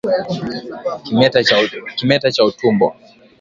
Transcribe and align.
Kimeta 1.95 2.29
cha 2.31 2.43
utumbo 2.45 2.95